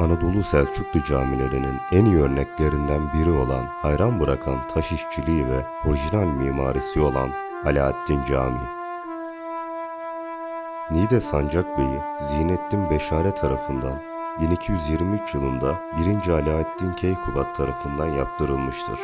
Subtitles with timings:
[0.00, 7.00] Anadolu Selçuklu camilerinin en iyi örneklerinden biri olan hayran bırakan taş işçiliği ve orijinal mimarisi
[7.00, 7.30] olan
[7.64, 8.76] Alaaddin Camii.
[10.90, 14.02] Niğde Sancakbey'i Zinettin Beşare tarafından
[14.40, 15.80] 1223 yılında
[16.24, 16.28] 1.
[16.28, 19.00] Alaaddin Keykubat tarafından yaptırılmıştır.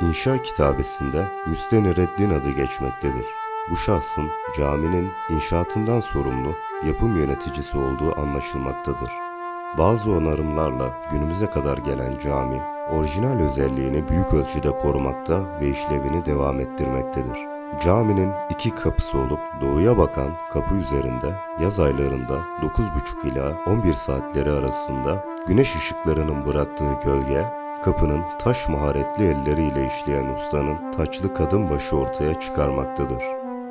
[0.00, 3.26] İnşa kitabesinde Müstenireddin adı geçmektedir.
[3.70, 6.54] Bu şahsın caminin inşaatından sorumlu
[6.86, 9.29] yapım yöneticisi olduğu anlaşılmaktadır.
[9.78, 17.38] Bazı onarımlarla günümüze kadar gelen cami, orijinal özelliğini büyük ölçüde korumakta ve işlevini devam ettirmektedir.
[17.84, 25.24] Caminin iki kapısı olup doğuya bakan kapı üzerinde yaz aylarında 9.30 ila 11 saatleri arasında
[25.46, 27.44] güneş ışıklarının bıraktığı gölge,
[27.84, 33.22] kapının taş maharetli elleriyle işleyen ustanın taçlı kadın başı ortaya çıkarmaktadır.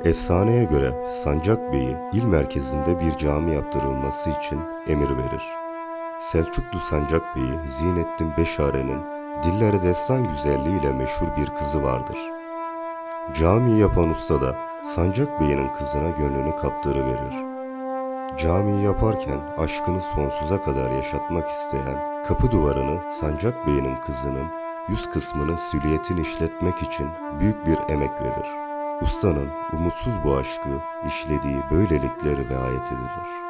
[0.04, 5.69] Efsaneye göre Sancak Bey'i il merkezinde bir cami yaptırılması için emir verir.
[6.20, 9.00] Selçuklu Sancak Bey'i Zinettin Beşare'nin
[9.42, 12.18] dillere destan güzelliğiyle meşhur bir kızı vardır.
[13.34, 17.34] Cami yapan usta da Sancak Bey'in kızına gönlünü kaptırıverir.
[18.38, 24.46] Camiyi yaparken aşkını sonsuza kadar yaşatmak isteyen kapı duvarını Sancak Bey'in kızının
[24.88, 27.08] yüz kısmını silüetin işletmek için
[27.40, 28.48] büyük bir emek verir.
[29.02, 30.68] Ustanın umutsuz bu aşkı
[31.06, 33.49] işlediği böylelikleri riayet edilir.